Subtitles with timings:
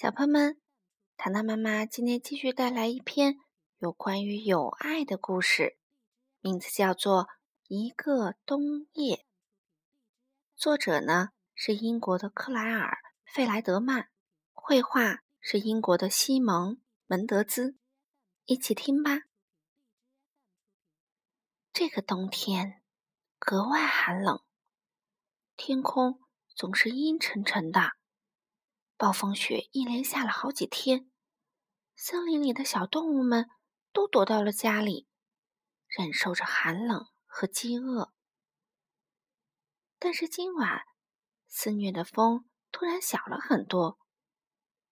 [0.00, 0.58] 小朋友们，
[1.18, 3.36] 糖糖妈妈今天继续带来一篇
[3.76, 5.76] 有关于友爱的故事，
[6.40, 7.24] 名字叫做
[7.68, 9.16] 《一个冬夜》。
[10.56, 12.96] 作者呢是英国的克莱尔·
[13.34, 14.08] 费莱德曼，
[14.54, 16.76] 绘画是英国的西蒙·
[17.06, 17.76] 门德兹。
[18.46, 19.18] 一起听吧。
[21.74, 22.80] 这个冬天
[23.38, 24.42] 格外寒冷，
[25.58, 26.18] 天空
[26.54, 27.99] 总是阴沉沉的。
[29.00, 31.10] 暴风雪一连下了好几天，
[31.96, 33.48] 森林里的小动物们
[33.94, 35.08] 都躲到了家里，
[35.86, 38.12] 忍受着寒冷和饥饿。
[39.98, 40.82] 但是今晚，
[41.46, 43.98] 肆虐的风突然小了很多，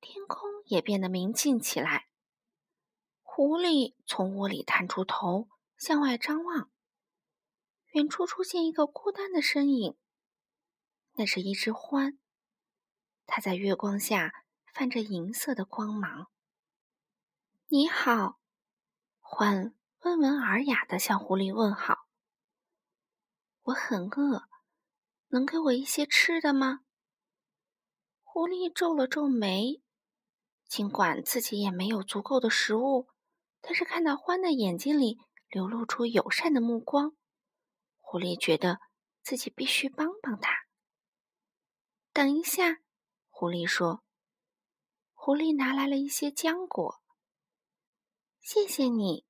[0.00, 2.06] 天空也变得明净起来。
[3.22, 6.70] 狐狸从窝里探出头，向外张望。
[7.88, 9.98] 远处出现一个孤单的身影，
[11.14, 12.18] 那是一只獾。
[13.26, 16.30] 它在月光下泛着银色的光芒。
[17.68, 18.38] 你好，
[19.20, 22.06] 獾温文尔雅地向狐狸问好。
[23.62, 24.48] 我很饿，
[25.28, 26.80] 能给我一些吃的吗？
[28.22, 29.82] 狐狸皱了皱眉，
[30.68, 33.08] 尽管自己也没有足够的食物，
[33.60, 37.16] 但是看到獾的眼睛里流露出友善的目光，
[37.96, 38.78] 狐狸觉得
[39.22, 40.66] 自己必须帮帮他。
[42.12, 42.78] 等一下。
[43.38, 44.02] 狐狸说
[45.12, 47.02] ：“狐狸拿来了一些浆果，
[48.40, 49.26] 谢谢你。”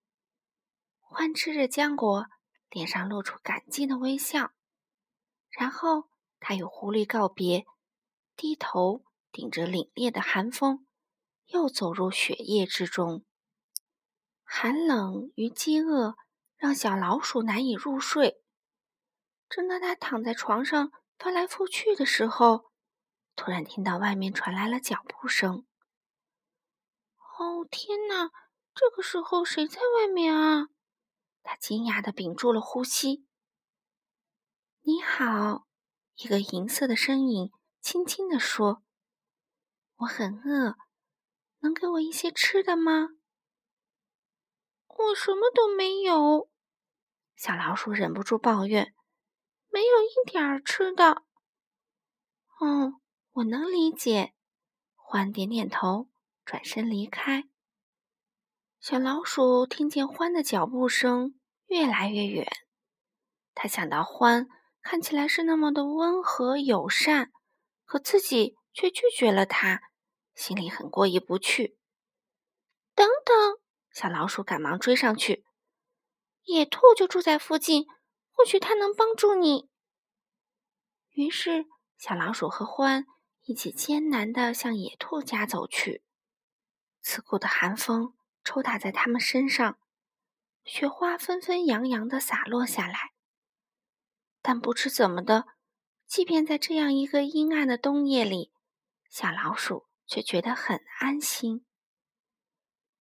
[1.10, 2.26] 獾吃着浆果，
[2.70, 4.52] 脸上露出感激的微笑。
[5.50, 7.66] 然后他与狐狸告别，
[8.36, 10.86] 低头顶着凛冽的寒风，
[11.46, 13.24] 又走入雪夜之中。
[14.44, 16.14] 寒冷与饥饿
[16.54, 18.40] 让小老鼠难以入睡。
[19.48, 22.70] 正当他躺在床上翻来覆去的时候，
[23.36, 25.66] 突然听到外面传来了脚步声。
[27.38, 28.32] 哦，天哪！
[28.74, 30.68] 这个时候谁在外面啊？
[31.42, 33.26] 他惊讶的屏住了呼吸。
[34.80, 35.66] 你好，
[36.16, 38.82] 一个银色的身影轻轻地说
[39.96, 40.76] ：“我很饿，
[41.60, 43.10] 能给我一些吃的吗？”
[44.88, 46.50] 我什么都没有。
[47.34, 48.94] 小老鼠忍不住抱怨
[49.68, 51.22] ：“没有一点儿吃的。”
[52.60, 53.00] 哦。
[53.36, 54.32] 我能理解，
[54.96, 56.08] 獾点点头，
[56.42, 57.44] 转身离开。
[58.80, 62.50] 小老鼠听见獾的脚步声越来越远，
[63.52, 64.46] 它想到獾
[64.80, 67.30] 看起来是那么的温和友善，
[67.84, 69.82] 可自己却拒绝了它，
[70.34, 71.76] 心里很过意不去。
[72.94, 73.58] 等等，
[73.92, 75.44] 小老鼠赶忙追上去，
[76.44, 77.84] 野兔就住在附近，
[78.32, 79.68] 或许它能帮助你。
[81.10, 81.66] 于是，
[81.98, 83.04] 小老鼠和獾。
[83.46, 86.02] 一起艰难地向野兔家走去，
[87.00, 89.78] 刺骨的寒风抽打在他们身上，
[90.64, 93.12] 雪花纷纷扬扬地洒落下来。
[94.42, 95.46] 但不知怎么的，
[96.08, 98.52] 即便在这样一个阴暗的冬夜里，
[99.08, 101.64] 小老鼠却觉得很安心。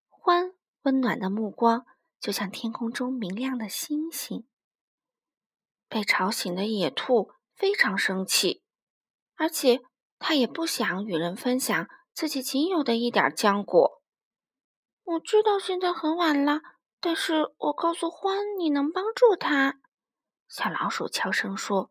[0.10, 1.86] 欢温暖的目光
[2.20, 4.46] 就像天空中明亮的星星。
[5.88, 8.62] 被吵醒的野兔非常生气，
[9.36, 9.86] 而且。
[10.26, 14.02] 他也不想与人分享自己仅有的一点浆果。
[15.04, 16.62] 我知道现在很晚了，
[17.02, 19.82] 但是我告诉獾，你能帮助他。
[20.48, 21.90] 小老鼠悄声说：“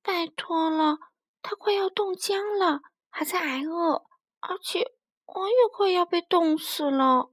[0.00, 0.98] 拜托了，
[1.42, 4.04] 他快要冻僵了，还在挨饿，
[4.38, 4.92] 而且
[5.24, 7.32] 我也快要被冻死了。”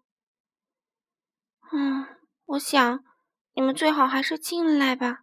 [1.71, 2.07] 嗯，
[2.45, 3.03] 我想
[3.53, 5.19] 你们最好还是进来吧。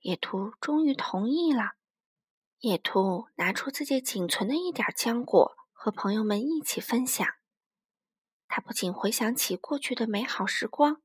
[0.00, 1.76] 野兔终于同意了。
[2.60, 7.26] 野兔拿出自己仅存的一点浆果，和朋友们一起分享。
[8.48, 11.02] 他不仅回想起过去的美好时光，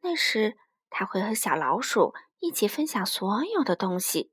[0.00, 0.56] 那时
[0.88, 4.30] 他会和小老鼠一起分享所有的东西。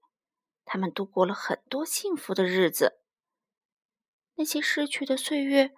[0.64, 3.02] 他们度过了很多幸福的日子。
[4.36, 5.72] 那些逝去的岁月，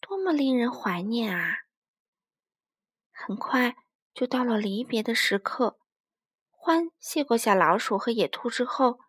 [0.00, 1.54] 多么令人怀念啊！
[3.10, 3.74] 很快
[4.12, 5.78] 就到了离别的时刻。
[6.52, 9.00] 獾谢过小老鼠和野兔之后。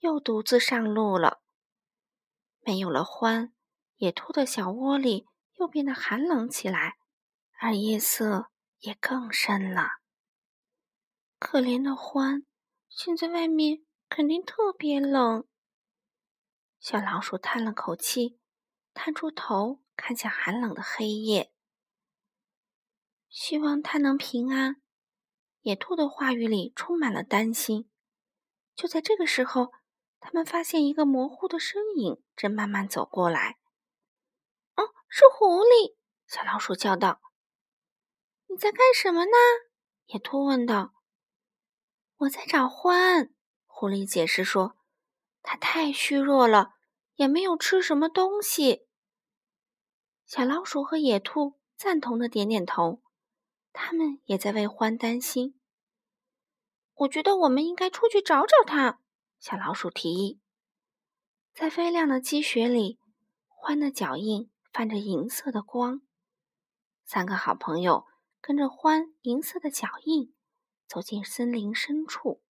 [0.00, 1.42] 又独自上路了。
[2.60, 3.52] 没有了獾，
[3.96, 5.26] 野兔的小窝里
[5.58, 6.96] 又变得寒冷起来，
[7.58, 10.00] 而夜色也更深了。
[11.38, 12.44] 可怜的獾，
[12.88, 15.46] 现在外面肯定特别冷。
[16.78, 18.38] 小老鼠叹了口气，
[18.94, 21.52] 探出头看向寒冷的黑夜，
[23.28, 24.80] 希望它能平安。
[25.60, 27.90] 野兔的话语里充满了担心。
[28.74, 29.72] 就在这个时候。
[30.20, 33.58] 他们发现一个模糊的身影正慢慢走过来，
[34.76, 35.96] 哦是狐狸！
[36.26, 37.20] 小老鼠叫道。
[38.48, 39.32] “你在干什么呢？”
[40.06, 40.92] 野兔问道。
[42.18, 43.30] “我在找獾。”
[43.66, 44.76] 狐狸解释说
[45.42, 46.74] ，“它太虚弱了，
[47.14, 48.86] 也没有吃什么东西。”
[50.26, 53.02] 小老鼠和野兔赞同的点点头，
[53.72, 55.58] 他们也在为獾担心。
[56.94, 59.00] 我觉得我们应该出去找找它。
[59.40, 60.40] 小老鼠提议。
[61.52, 63.00] 在飞亮的积雪里，
[63.48, 66.02] 獾的脚印泛着银色的光。
[67.04, 68.06] 三个好朋友
[68.40, 70.32] 跟着獾银色的脚印
[70.86, 72.42] 走进森林深处，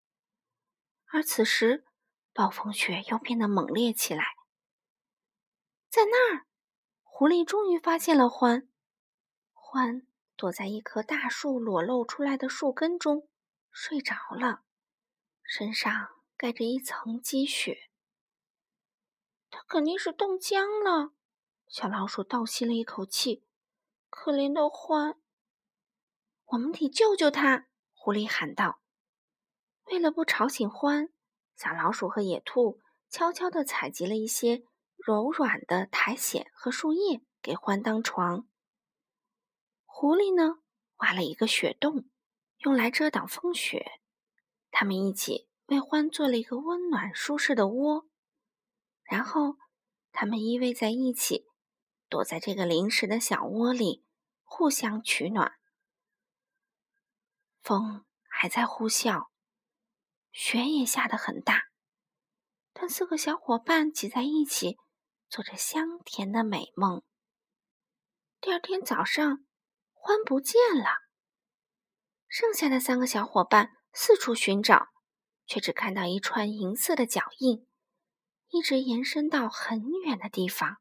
[1.07, 1.87] 而此时
[2.35, 4.25] 暴风雪又变得猛烈起来。
[5.89, 6.47] 在那儿。
[7.13, 8.67] 狐狸终于发现了獾，
[9.53, 10.07] 獾
[10.37, 13.29] 躲在一棵大树裸露出来的树根中
[13.71, 14.63] 睡着了，
[15.43, 17.91] 身上盖着一层积雪。
[19.51, 21.13] 它肯定是冻僵了。
[21.69, 23.45] 小老鼠倒吸了一口气
[24.09, 25.19] ：“可怜的獾，
[26.47, 28.81] 我们得救救它！”狐狸喊道。
[29.89, 31.11] 为了不吵醒獾，
[31.57, 34.65] 小老鼠和野兔悄悄地采集了一些。
[34.97, 38.47] 柔软的苔藓和树叶给獾当床。
[39.85, 40.63] 狐狸呢，
[40.97, 42.09] 挖了一个雪洞，
[42.61, 44.01] 用来遮挡风雪。
[44.71, 48.09] 他们一起为獾做了一个温暖舒适的窝，
[49.05, 49.57] 然后
[50.11, 51.47] 他们依偎在一起，
[52.09, 54.05] 躲在这个临时的小窝里，
[54.43, 55.53] 互相取暖。
[57.63, 59.29] 风还在呼啸，
[60.33, 61.69] 雪也下得很大，
[62.73, 64.77] 但四个小伙伴挤在一起。
[65.31, 67.05] 做着香甜的美梦。
[68.41, 69.45] 第二天早上，
[69.95, 70.87] 獾不见了。
[72.27, 74.89] 剩下的三个小伙伴四处寻找，
[75.51, 77.67] 却只看到一串银色的脚印，
[78.51, 80.77] 一直延伸到很远的地方。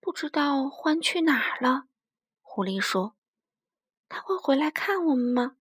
[0.00, 1.84] 不知道獾去哪儿了？
[2.40, 3.14] 狐狸说
[4.10, 5.58] ：“他会回来看我们吗？”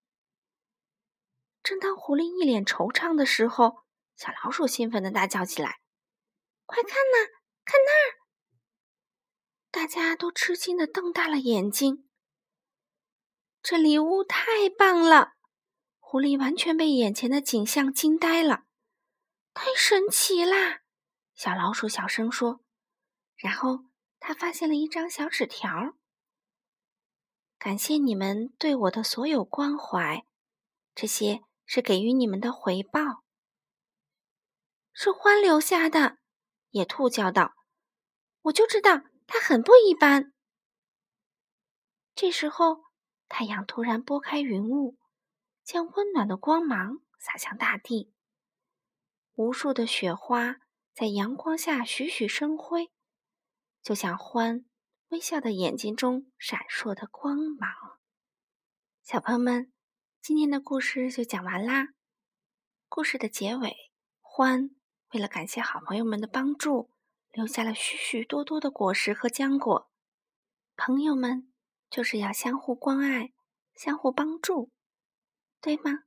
[1.61, 3.83] 正当狐狸一脸惆怅的时候，
[4.15, 5.81] 小老鼠兴奋的大叫起来。
[6.65, 7.29] 快看呐，
[7.65, 8.17] 看那儿！
[9.69, 12.09] 大家都吃惊的瞪大了眼睛。
[13.61, 15.33] 这礼物太棒了！
[16.11, 18.63] 狐狸完全被眼前的景象惊呆了，
[19.53, 20.81] 太神奇啦！
[21.35, 22.61] 小老鼠小声说。
[23.35, 23.81] 然后
[24.19, 25.69] 他发现了一张小纸条
[27.59, 30.25] ：“感谢你们对我的所有关怀，
[30.95, 33.23] 这些是给予你们的回报。”
[34.91, 36.17] 是獾留下的。
[36.71, 37.53] 野兔叫道
[38.49, 40.33] ：“我就知道它很不一般。”
[42.17, 42.85] 这时候，
[43.27, 44.97] 太阳突然拨开云雾，
[45.71, 48.11] 将温暖的光芒洒向大地。
[49.35, 50.55] 无数的雪花
[50.95, 52.91] 在阳光下栩栩生辉，
[53.83, 54.65] 就像欢
[55.09, 57.69] 微笑的眼睛中闪烁的光芒。
[59.03, 59.71] 小朋友们，
[60.19, 61.89] 今天的故事就讲完啦。
[62.87, 63.91] 故事的结尾，
[64.21, 64.71] 欢。
[65.13, 66.89] 为了感谢好朋友们的帮助，
[67.31, 69.91] 留下了许许多多的果实和浆果。
[70.75, 71.53] 朋友们
[71.91, 73.33] 就是要相互关爱、
[73.75, 74.71] 相互帮助，
[75.61, 76.03] 对吗？